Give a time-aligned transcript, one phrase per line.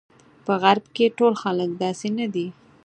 [0.45, 2.47] په غرب کې ټول خلک داسې نه دي.